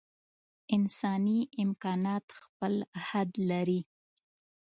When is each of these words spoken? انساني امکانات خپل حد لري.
انساني 0.75 1.39
امکانات 1.63 2.25
خپل 2.41 2.73
حد 3.07 3.29
لري. 3.49 3.81